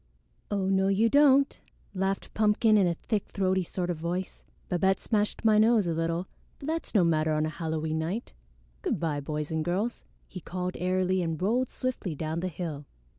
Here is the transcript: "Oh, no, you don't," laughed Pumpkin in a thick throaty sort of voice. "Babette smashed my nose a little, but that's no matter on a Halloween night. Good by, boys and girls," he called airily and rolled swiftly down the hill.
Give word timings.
"Oh, 0.49 0.65
no, 0.67 0.87
you 0.87 1.09
don't," 1.09 1.61
laughed 1.93 2.33
Pumpkin 2.33 2.75
in 2.75 2.87
a 2.87 2.95
thick 2.95 3.27
throaty 3.27 3.61
sort 3.61 3.91
of 3.91 3.97
voice. 3.97 4.47
"Babette 4.67 4.99
smashed 4.99 5.45
my 5.45 5.59
nose 5.59 5.85
a 5.85 5.93
little, 5.93 6.27
but 6.57 6.65
that's 6.65 6.95
no 6.95 7.03
matter 7.03 7.33
on 7.33 7.45
a 7.45 7.49
Halloween 7.49 7.99
night. 7.99 8.33
Good 8.81 8.99
by, 8.99 9.19
boys 9.19 9.51
and 9.51 9.63
girls," 9.63 10.03
he 10.27 10.39
called 10.39 10.75
airily 10.79 11.21
and 11.21 11.39
rolled 11.39 11.69
swiftly 11.69 12.15
down 12.15 12.39
the 12.39 12.47
hill. 12.47 12.87